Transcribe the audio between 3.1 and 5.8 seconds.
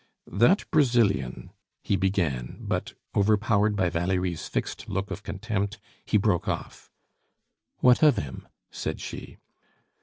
overpowered by Valerie's fixed look of contempt,